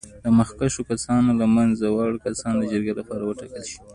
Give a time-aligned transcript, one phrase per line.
[0.23, 3.77] د مخکښو کسانو له منځه وړ کسان د جرګې لپاره وټاکل شي.